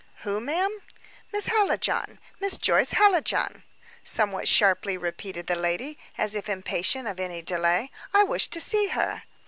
[0.23, 0.79] "Who, ma'am?"
[1.31, 3.61] "Miss Hallijohn; Miss Joyce Hallijohn,"
[4.01, 7.91] somewhat sharply repeated the lady, as if impatient of any delay.
[8.11, 9.21] "I wish to see her."